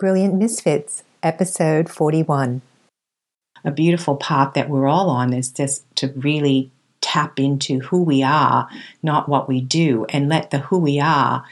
[0.00, 2.62] Brilliant Misfits, episode 41.
[3.66, 6.70] A beautiful path that we're all on is just to really
[7.02, 8.66] tap into who we are,
[9.02, 11.44] not what we do, and let the who we are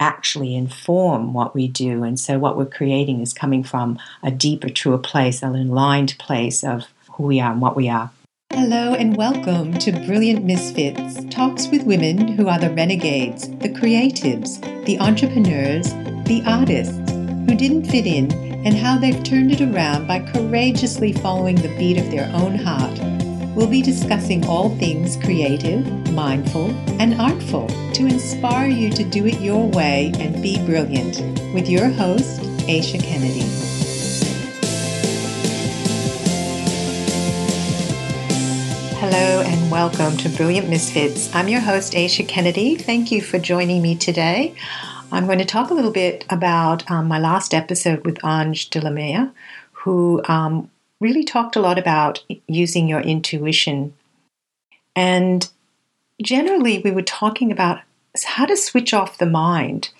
[0.00, 2.02] actually inform what we do.
[2.04, 6.64] And so, what we're creating is coming from a deeper, truer place, an aligned place
[6.64, 8.10] of who we are and what we are.
[8.50, 14.58] Hello and welcome to Brilliant Misfits, talks with women who are the renegades, the creatives,
[14.86, 15.92] the entrepreneurs,
[16.24, 17.03] the artists
[17.46, 18.32] who didn't fit in,
[18.64, 22.98] and how they've turned it around by courageously following the beat of their own heart.
[23.54, 29.40] We'll be discussing all things creative, mindful, and artful to inspire you to do it
[29.40, 31.20] your way and be brilliant.
[31.52, 33.46] With your host, Aisha Kennedy.
[38.98, 41.32] Hello and welcome to Brilliant Misfits.
[41.34, 42.74] I'm your host, Aisha Kennedy.
[42.74, 44.54] Thank you for joining me today.
[45.14, 49.30] I'm going to talk a little bit about um, my last episode with Ange Delamere,
[49.70, 53.94] who um, really talked a lot about using your intuition.
[54.96, 55.48] And
[56.20, 57.78] generally, we were talking about
[58.24, 59.90] how to switch off the mind,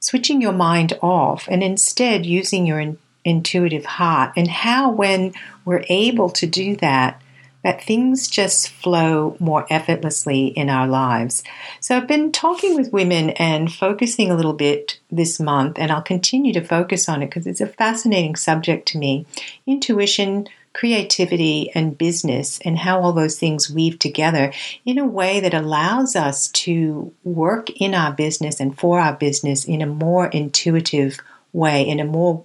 [0.00, 5.34] switching your mind off, and instead using your in- intuitive heart, and how, when
[5.64, 7.22] we're able to do that,
[7.64, 11.42] that things just flow more effortlessly in our lives.
[11.80, 16.02] So I've been talking with women and focusing a little bit this month, and I'll
[16.02, 19.26] continue to focus on it because it's a fascinating subject to me.
[19.66, 24.52] Intuition, creativity, and business, and how all those things weave together
[24.84, 29.64] in a way that allows us to work in our business and for our business
[29.64, 31.18] in a more intuitive
[31.52, 32.44] way, in a more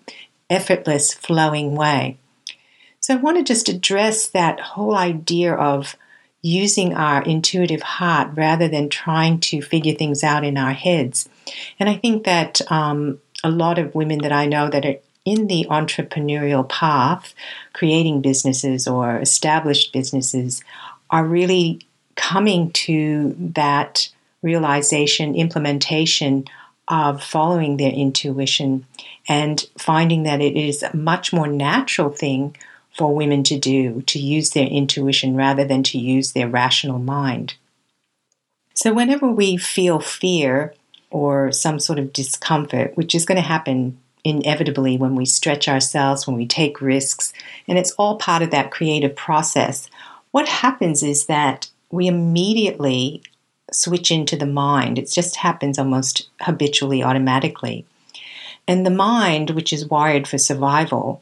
[0.49, 2.17] effortless, flowing way.
[3.09, 5.95] So I want to just address that whole idea of
[6.43, 11.27] using our intuitive heart rather than trying to figure things out in our heads.
[11.79, 15.47] And I think that um, a lot of women that I know that are in
[15.47, 17.33] the entrepreneurial path,
[17.73, 20.63] creating businesses or established businesses,
[21.09, 24.07] are really coming to that
[24.43, 26.45] realization, implementation
[26.87, 28.85] of following their intuition
[29.27, 32.55] and finding that it is a much more natural thing
[32.99, 37.53] for women to do, to use their intuition rather than to use their rational mind.
[38.73, 40.73] So, whenever we feel fear
[41.09, 46.27] or some sort of discomfort, which is going to happen inevitably when we stretch ourselves,
[46.27, 47.31] when we take risks,
[47.69, 49.89] and it's all part of that creative process,
[50.31, 53.23] what happens is that we immediately
[53.71, 54.99] switch into the mind.
[54.99, 57.85] It just happens almost habitually, automatically.
[58.67, 61.21] And the mind, which is wired for survival,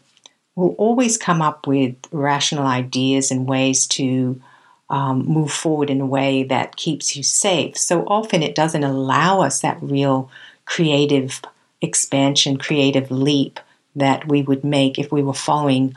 [0.57, 4.41] will always come up with rational ideas and ways to
[4.89, 7.77] um, move forward in a way that keeps you safe.
[7.77, 10.31] So often it doesn't allow us that real
[10.65, 11.41] creative
[11.79, 13.59] expansion, creative leap
[13.95, 15.95] that we would make if we were following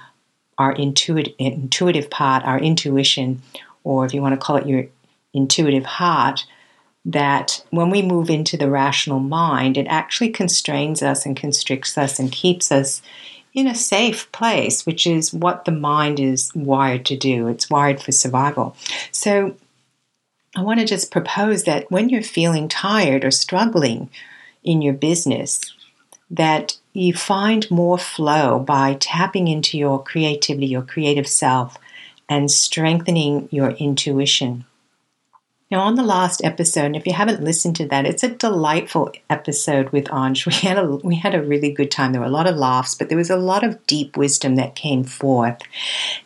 [0.58, 3.40] our intuitive, intuitive part, our intuition,
[3.82, 4.84] or if you want to call it your
[5.32, 6.44] intuitive heart,
[7.06, 12.18] that when we move into the rational mind, it actually constrains us and constricts us
[12.18, 13.00] and keeps us
[13.52, 17.48] in a safe place, which is what the mind is wired to do.
[17.48, 18.76] It's wired for survival.
[19.10, 19.56] So
[20.56, 24.10] I want to just propose that when you're feeling tired or struggling
[24.62, 25.60] in your business,
[26.30, 31.76] that you find more flow by tapping into your creativity, your creative self,
[32.28, 34.64] and strengthening your intuition.
[35.70, 39.12] Now, on the last episode, and if you haven't listened to that, it's a delightful
[39.28, 40.46] episode with Ange.
[40.50, 42.12] We had a we had a really good time.
[42.12, 44.74] There were a lot of laughs, but there was a lot of deep wisdom that
[44.74, 45.60] came forth,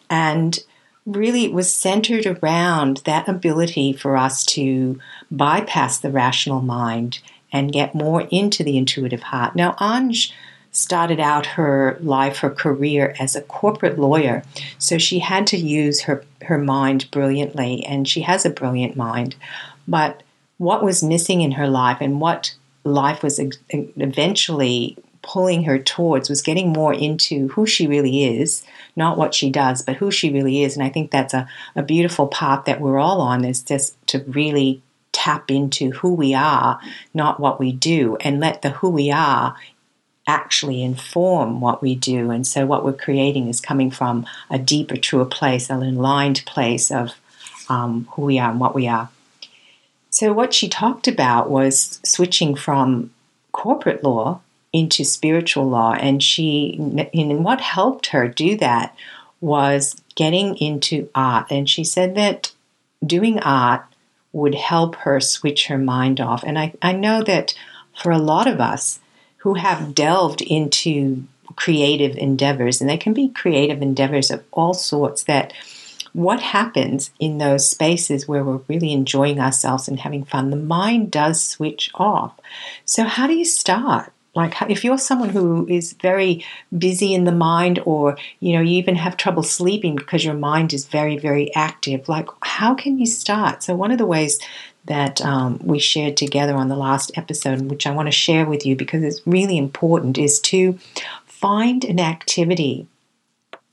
[0.09, 0.59] and
[1.05, 4.99] really it was centered around that ability for us to
[5.31, 7.21] bypass the rational mind
[7.53, 9.55] and get more into the intuitive heart.
[9.55, 10.33] Now, Ange
[10.75, 14.43] started out her life, her career as a corporate lawyer.
[14.79, 19.37] So she had to use her, her mind brilliantly, and she has a brilliant mind.
[19.87, 20.23] But
[20.59, 23.41] what was missing in her life and what life was
[23.71, 28.65] eventually pulling her towards was getting more into who she really is,
[28.97, 30.77] not what she does, but who she really is.
[30.77, 34.25] And I think that's a, a beautiful path that we're all on is just to
[34.27, 34.83] really
[35.13, 36.79] tap into who we are,
[37.15, 39.57] not what we do, and let the who we are
[40.27, 42.31] actually inform what we do.
[42.31, 46.91] And so what we're creating is coming from a deeper, truer place, an aligned place
[46.91, 47.13] of
[47.69, 49.11] um, who we are and what we are.
[50.11, 53.13] So what she talked about was switching from
[53.53, 54.41] corporate law
[54.73, 55.93] into spiritual law.
[55.93, 56.77] And she,
[57.13, 58.95] and what helped her do that
[59.41, 61.47] was getting into art.
[61.51, 62.53] And she said that
[63.05, 63.85] doing art
[64.33, 66.43] would help her switch her mind off.
[66.45, 67.55] And I, I know that
[67.97, 68.99] for a lot of us,
[69.45, 71.23] who have delved into
[71.55, 75.53] creative endeavors, and they can be creative endeavors of all sorts that
[76.15, 81.11] what happens in those spaces where we're really enjoying ourselves and having fun, the mind
[81.11, 82.33] does switch off.
[82.87, 84.13] So, how do you start?
[84.35, 86.43] Like, if you're someone who is very
[86.77, 90.73] busy in the mind, or you know, you even have trouble sleeping because your mind
[90.73, 93.63] is very, very active, like, how can you start?
[93.63, 94.41] So, one of the ways
[94.87, 98.67] that um, we shared together on the last episode, which I want to share with
[98.67, 100.79] you because it's really important, is to
[101.27, 102.87] find an activity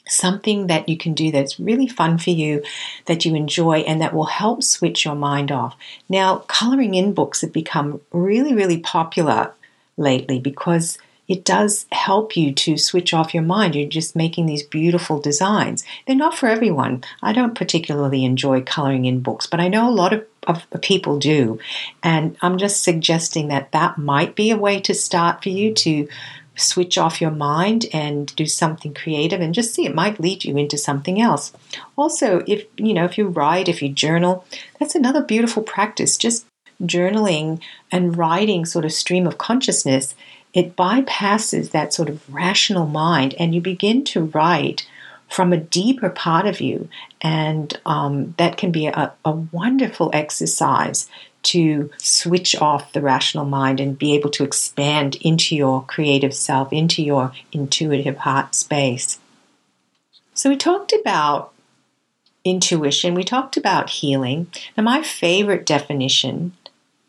[0.07, 2.61] something that you can do that's really fun for you,
[3.05, 5.75] that you enjoy, and that will help switch your mind off.
[6.09, 9.53] Now, coloring in books have become really, really popular
[9.97, 10.97] lately because
[11.27, 13.75] it does help you to switch off your mind.
[13.75, 15.85] You're just making these beautiful designs.
[16.05, 17.03] They're not for everyone.
[17.21, 21.19] I don't particularly enjoy coloring in books, but I know a lot of, of people
[21.19, 21.59] do.
[22.01, 26.07] And I'm just suggesting that that might be a way to start for you to
[26.55, 30.57] switch off your mind and do something creative and just see it might lead you
[30.57, 31.53] into something else.
[31.97, 34.45] Also, if you know, if you write, if you journal,
[34.79, 36.17] that's another beautiful practice.
[36.17, 36.45] Just
[36.81, 37.61] journaling
[37.91, 40.15] and writing sort of stream of consciousness,
[40.53, 44.85] it bypasses that sort of rational mind and you begin to write
[45.31, 46.89] from a deeper part of you.
[47.22, 51.07] And um, that can be a, a wonderful exercise
[51.44, 56.72] to switch off the rational mind and be able to expand into your creative self,
[56.74, 59.19] into your intuitive heart space.
[60.33, 61.54] So, we talked about
[62.44, 64.48] intuition, we talked about healing.
[64.75, 66.54] Now, my favorite definition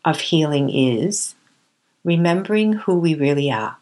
[0.05, 1.35] of healing is
[2.03, 3.77] remembering who we really are.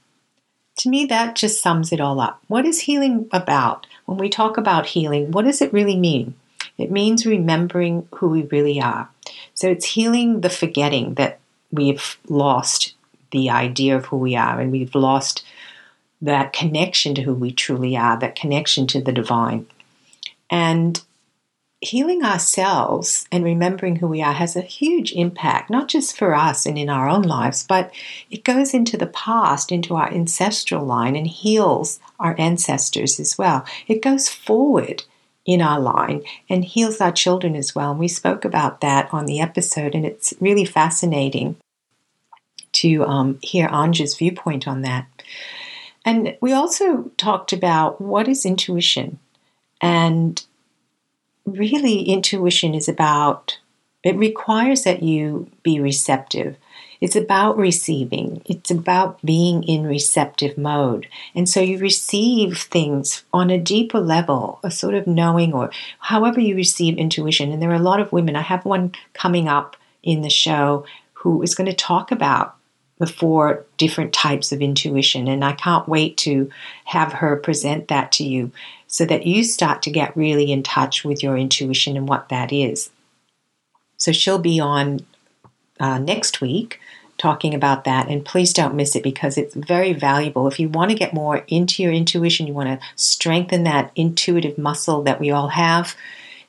[0.77, 2.41] To me, that just sums it all up.
[2.47, 3.85] What is healing about?
[4.11, 6.35] When we talk about healing, what does it really mean?
[6.77, 9.07] It means remembering who we really are.
[9.53, 11.39] So it's healing the forgetting that
[11.71, 12.93] we've lost
[13.31, 15.45] the idea of who we are and we've lost
[16.21, 19.65] that connection to who we truly are, that connection to the divine.
[20.49, 21.01] And
[21.81, 26.67] healing ourselves and remembering who we are has a huge impact, not just for us
[26.67, 27.91] and in our own lives, but
[28.29, 33.65] it goes into the past, into our ancestral line, and heals our ancestors as well.
[33.87, 35.03] It goes forward
[35.43, 37.91] in our line and heals our children as well.
[37.91, 41.55] And we spoke about that on the episode, and it's really fascinating
[42.73, 45.07] to um, hear Ange's viewpoint on that.
[46.05, 49.19] And we also talked about what is intuition.
[49.81, 50.43] And
[51.45, 53.59] really, intuition is about,
[54.03, 56.57] it requires that you be receptive
[57.01, 61.07] it's about receiving, it's about being in receptive mode.
[61.33, 66.39] And so you receive things on a deeper level, a sort of knowing, or however
[66.39, 67.51] you receive intuition.
[67.51, 70.85] And there are a lot of women, I have one coming up in the show
[71.13, 72.55] who is going to talk about
[72.99, 75.27] the four different types of intuition.
[75.27, 76.51] And I can't wait to
[76.85, 78.51] have her present that to you
[78.91, 82.51] so that you start to get really in touch with your intuition and what that
[82.51, 82.89] is.
[83.95, 85.05] So she'll be on
[85.79, 86.79] uh, next week
[87.17, 88.09] talking about that.
[88.09, 90.47] And please don't miss it because it's very valuable.
[90.47, 94.57] If you want to get more into your intuition, you want to strengthen that intuitive
[94.57, 95.95] muscle that we all have,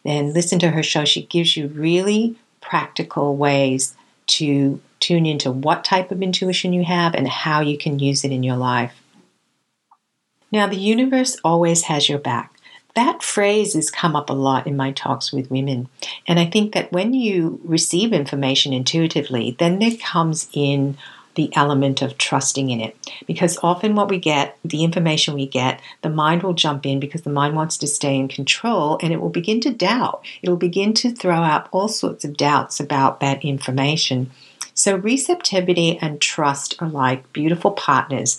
[0.02, 1.04] then listen to her show.
[1.04, 3.94] She gives you really practical ways
[4.28, 8.32] to tune into what type of intuition you have and how you can use it
[8.32, 9.01] in your life.
[10.52, 12.52] Now, the universe always has your back
[12.94, 15.88] that phrase has come up a lot in my talks with women.
[16.26, 20.96] And I think that when you receive information intuitively, then there comes in
[21.34, 22.94] the element of trusting in it.
[23.26, 27.22] Because often what we get, the information we get, the mind will jump in because
[27.22, 30.22] the mind wants to stay in control and it will begin to doubt.
[30.42, 34.30] It will begin to throw out all sorts of doubts about that information.
[34.74, 38.38] So, receptivity and trust are like beautiful partners.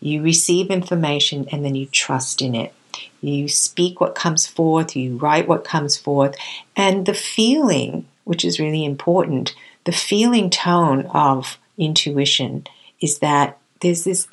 [0.00, 2.72] You receive information and then you trust in it.
[3.20, 6.36] You speak what comes forth, you write what comes forth,
[6.76, 12.66] and the feeling, which is really important, the feeling tone of intuition
[13.00, 14.28] is that there's this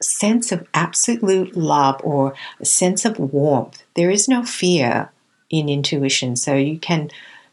[0.00, 3.82] sense of absolute love or a sense of warmth.
[3.94, 5.10] There is no fear
[5.50, 7.10] in intuition, so you can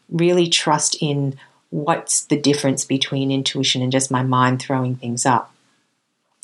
[0.10, 1.36] really trust in
[1.72, 5.52] what's the difference between intuition and just my mind throwing things up.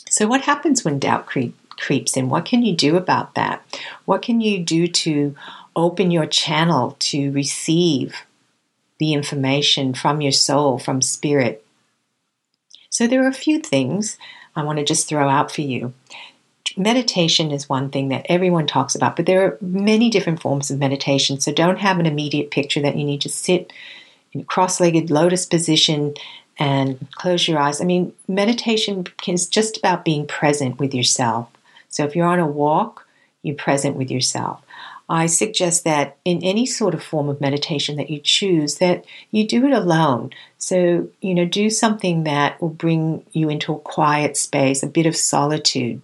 [0.09, 1.57] So, what happens when doubt creeps?
[1.77, 2.29] creeps in.
[2.29, 3.63] What can you do about that?
[4.05, 5.35] What can you do to
[5.75, 8.23] open your channel to receive
[8.99, 11.63] the information from your soul, from spirit?
[12.89, 14.17] So, there are a few things
[14.55, 15.93] I want to just throw out for you.
[16.75, 20.79] Meditation is one thing that everyone talks about, but there are many different forms of
[20.79, 21.39] meditation.
[21.39, 23.71] So, don't have an immediate picture that you need to sit
[24.47, 26.13] cross legged lotus position
[26.59, 27.81] and close your eyes.
[27.81, 31.49] I mean, meditation is just about being present with yourself
[31.89, 33.07] So if you're on a walk,
[33.43, 34.61] you're present with yourself.
[35.09, 39.47] I suggest that in any sort of form of meditation that you choose, that you
[39.47, 40.31] do it alone.
[40.57, 45.05] So, you know, do something that will bring you into a quiet space, a bit
[45.05, 46.01] of solitude.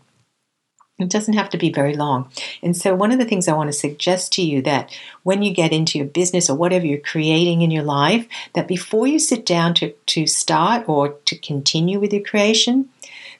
[0.99, 2.29] It doesn't have to be very long.
[2.61, 5.51] And so, one of the things I want to suggest to you that when you
[5.51, 9.45] get into your business or whatever you're creating in your life, that before you sit
[9.45, 12.89] down to, to start or to continue with your creation,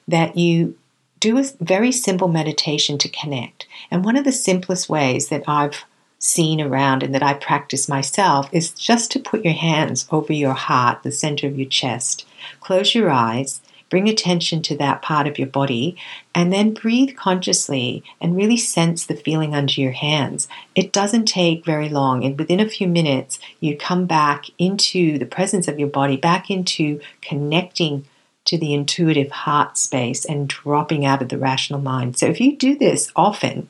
[0.08, 0.76] that you
[1.20, 3.66] do a very simple meditation to connect.
[3.90, 5.84] And one of the simplest ways that I've
[6.18, 10.54] seen around and that I practice myself is just to put your hands over your
[10.54, 12.26] heart, the center of your chest.
[12.60, 13.60] Close your eyes,
[13.94, 15.96] bring attention to that part of your body,
[16.34, 20.48] and then breathe consciously and really sense the feeling under your hands.
[20.74, 25.26] It doesn't take very long, and within a few minutes, you come back into the
[25.26, 28.04] presence of your body, back into connecting
[28.46, 32.18] to the intuitive heart space and dropping out of the rational mind.
[32.18, 33.68] So, if you do this often,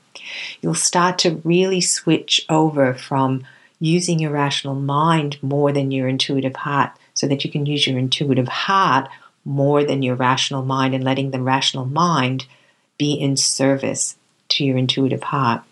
[0.62, 3.44] you'll start to really switch over from
[3.78, 7.98] using your rational mind more than your intuitive heart so that you can use your
[7.98, 9.10] intuitive heart
[9.44, 12.46] more than your rational mind and letting the rational mind
[12.98, 14.16] be in service
[14.48, 15.62] to your intuitive heart.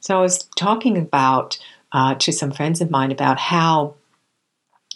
[0.00, 1.58] So, I was talking about
[1.92, 3.94] uh, to some friends of mine about how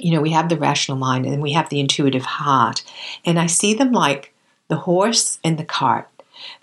[0.00, 2.82] you know, we have the rational mind and we have the intuitive heart.
[3.24, 4.32] And I see them like
[4.68, 6.08] the horse and the cart.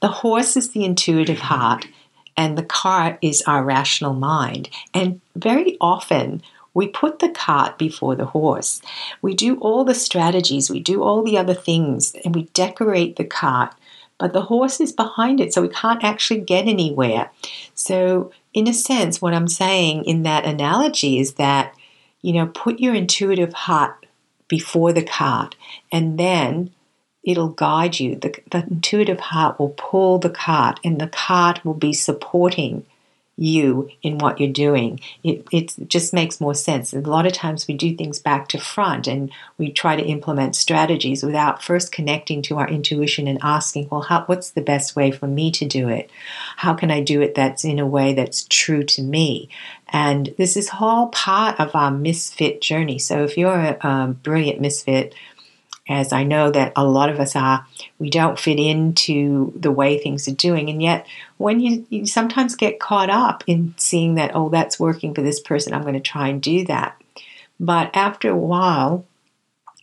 [0.01, 1.87] The horse is the intuitive heart,
[2.35, 4.69] and the cart is our rational mind.
[4.93, 6.41] And very often,
[6.77, 8.81] we put the cart before the horse.
[9.21, 13.25] We do all the strategies, we do all the other things, and we decorate the
[13.25, 13.73] cart,
[14.17, 17.31] but the horse is behind it, so we can't actually get anywhere.
[17.73, 21.73] So, in a sense, what I'm saying in that analogy is that
[22.21, 24.05] you know, put your intuitive heart
[24.47, 25.55] before the cart
[25.91, 26.71] and then
[27.23, 28.15] it'll guide you.
[28.15, 32.85] The, the, intuitive heart will pull the cart and the cart will be supporting
[33.37, 34.99] you in what you're doing.
[35.23, 36.91] It, it just makes more sense.
[36.91, 40.55] a lot of times we do things back to front and we try to implement
[40.55, 45.11] strategies without first connecting to our intuition and asking, well, how, what's the best way
[45.11, 46.09] for me to do it?
[46.57, 49.49] How can I do it that's in a way that's true to me?
[49.89, 52.97] And this is all part of our misfit journey.
[52.97, 55.13] So if you're a, a brilliant misfit,
[55.89, 57.65] as I know that a lot of us are,
[57.99, 60.69] we don't fit into the way things are doing.
[60.69, 65.13] And yet, when you, you sometimes get caught up in seeing that, oh, that's working
[65.13, 67.01] for this person, I'm going to try and do that.
[67.59, 69.05] But after a while,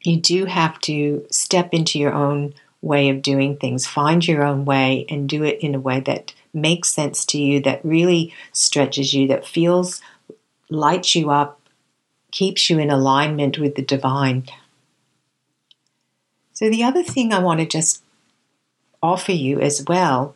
[0.03, 4.67] you do have to step into your own way of doing things, find your own
[4.67, 9.15] way, and do it in a way that makes sense to you, that really stretches
[9.15, 10.03] you, that feels,
[10.69, 11.61] lights you up,
[12.31, 14.45] keeps you in alignment with the divine.
[16.55, 18.03] So, the other thing I want to just
[19.03, 20.35] offer you as well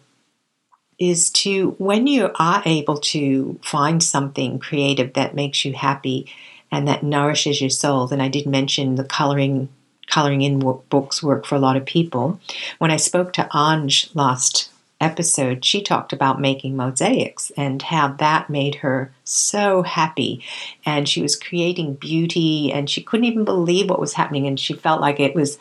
[0.99, 6.31] is to, when you are able to find something creative that makes you happy
[6.73, 9.69] and that nourishes your soul, and I did mention the coloring
[10.11, 10.59] coloring in
[10.89, 12.41] books work for a lot of people.
[12.79, 14.71] When I spoke to Ange last
[15.01, 20.43] episode, she talked about making mosaics and how that made her so happy.
[20.85, 24.47] And she was creating beauty and she couldn't even believe what was happening.
[24.47, 25.59] And she felt like it was,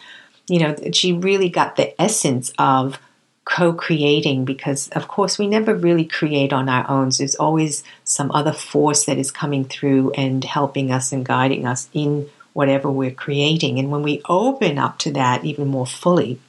[0.47, 2.99] you know, she really got the essence of
[3.45, 7.09] co creating because, of course, we never really create on our own.
[7.17, 11.89] There's always some other force that is coming through and helping us and guiding us
[11.93, 13.79] in whatever we're creating.
[13.79, 16.39] And when we open up to that even more fully,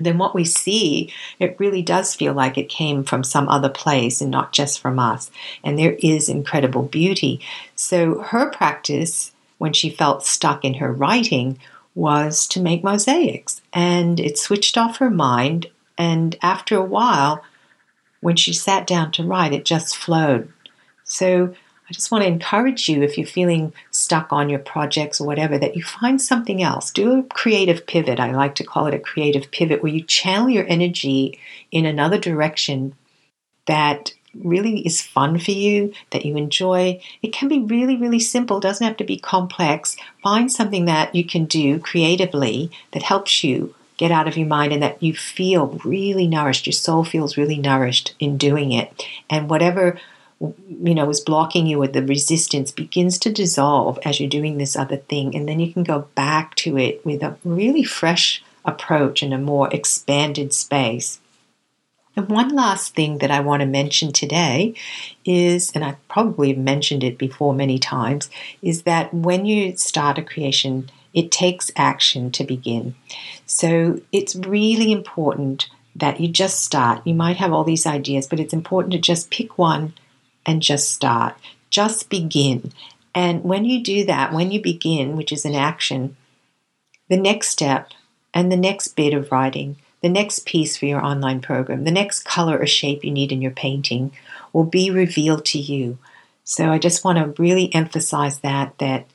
[0.00, 4.20] then what we see, it really does feel like it came from some other place
[4.20, 5.30] and not just from us.
[5.62, 7.40] And there is incredible beauty.
[7.76, 11.58] So her practice, when she felt stuck in her writing,
[11.94, 13.60] was to make mosaics.
[13.72, 15.66] And it switched off her mind.
[15.98, 17.44] And after a while,
[18.20, 20.52] when she sat down to write, it just flowed.
[21.04, 21.54] So
[21.88, 25.58] I just want to encourage you if you're feeling stuck on your projects or whatever,
[25.58, 26.90] that you find something else.
[26.90, 28.18] Do a creative pivot.
[28.18, 31.38] I like to call it a creative pivot where you channel your energy
[31.70, 32.94] in another direction
[33.66, 37.00] that really is fun for you, that you enjoy.
[37.22, 39.96] It can be really, really simple, it doesn't have to be complex.
[40.22, 44.72] Find something that you can do creatively that helps you get out of your mind
[44.72, 46.66] and that you feel really nourished.
[46.66, 49.06] Your soul feels really nourished in doing it.
[49.30, 49.98] And whatever
[50.40, 54.74] you know, is blocking you with the resistance begins to dissolve as you're doing this
[54.74, 55.36] other thing.
[55.36, 59.38] And then you can go back to it with a really fresh approach and a
[59.38, 61.20] more expanded space.
[62.14, 64.74] And one last thing that I want to mention today
[65.24, 68.28] is, and I probably mentioned it before many times,
[68.60, 72.94] is that when you start a creation, it takes action to begin.
[73.46, 77.06] So it's really important that you just start.
[77.06, 79.94] You might have all these ideas, but it's important to just pick one
[80.44, 81.36] and just start.
[81.70, 82.72] Just begin.
[83.14, 86.16] And when you do that, when you begin, which is an action,
[87.08, 87.90] the next step
[88.32, 92.24] and the next bit of writing, the next piece for your online program, the next
[92.24, 94.12] color or shape you need in your painting
[94.52, 95.98] will be revealed to you.
[96.44, 99.06] So I just want to really emphasize that that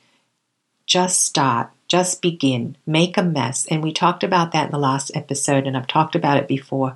[0.86, 3.66] just start, just begin, make a mess.
[3.66, 6.94] And we talked about that in the last episode and I've talked about it before.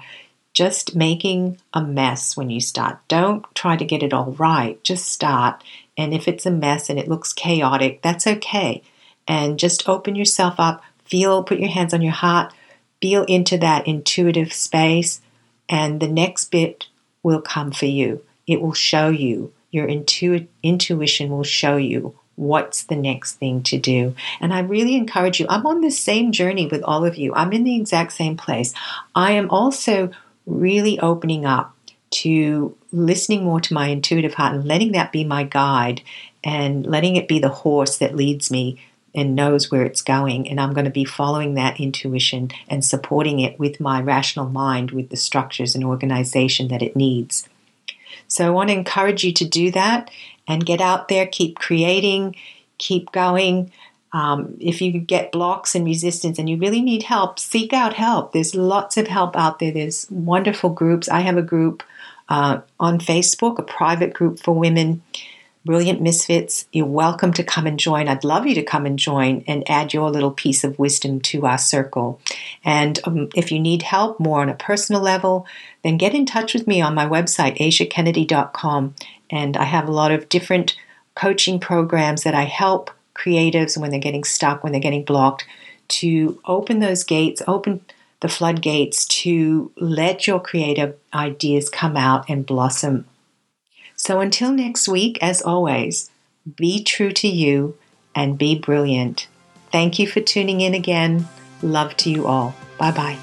[0.54, 2.98] Just making a mess when you start.
[3.08, 4.82] Don't try to get it all right.
[4.82, 5.62] Just start.
[5.96, 8.82] And if it's a mess and it looks chaotic, that's okay.
[9.28, 12.52] And just open yourself up, feel, put your hands on your heart,
[13.02, 15.20] feel into that intuitive space,
[15.68, 16.86] and the next bit
[17.22, 18.24] will come for you.
[18.46, 19.52] It will show you.
[19.70, 24.14] Your intu- intuition will show you what's the next thing to do.
[24.40, 25.46] And I really encourage you.
[25.48, 27.34] I'm on the same journey with all of you.
[27.34, 28.72] I'm in the exact same place.
[29.14, 30.10] I am also
[30.46, 31.74] really opening up
[32.10, 36.02] to listening more to my intuitive heart and letting that be my guide
[36.44, 38.78] and letting it be the horse that leads me
[39.14, 40.48] and knows where it's going.
[40.48, 44.90] And I'm going to be following that intuition and supporting it with my rational mind
[44.90, 47.48] with the structures and organization that it needs.
[48.28, 50.10] So I want to encourage you to do that
[50.48, 52.36] and get out there, keep creating,
[52.78, 53.70] keep going.
[54.12, 58.32] Um, if you get blocks and resistance and you really need help, seek out help.
[58.32, 59.72] There's lots of help out there.
[59.72, 61.08] There's wonderful groups.
[61.08, 61.82] I have a group
[62.28, 65.02] uh, on Facebook, a private group for women
[65.64, 68.08] Brilliant Misfits, you're welcome to come and join.
[68.08, 71.46] I'd love you to come and join and add your little piece of wisdom to
[71.46, 72.20] our circle.
[72.64, 75.46] And um, if you need help more on a personal level,
[75.84, 78.96] then get in touch with me on my website, asiakennedy.com.
[79.30, 80.76] And I have a lot of different
[81.14, 85.44] coaching programs that I help creatives when they're getting stuck, when they're getting blocked,
[85.88, 87.84] to open those gates, open
[88.18, 93.04] the floodgates to let your creative ideas come out and blossom
[94.02, 96.10] so until next week, as always,
[96.56, 97.78] be true to you
[98.16, 99.28] and be brilliant.
[99.70, 101.28] Thank you for tuning in again.
[101.62, 102.52] Love to you all.
[102.78, 103.16] Bye bye.